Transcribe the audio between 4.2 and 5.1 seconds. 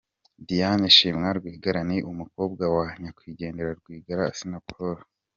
Assinapol.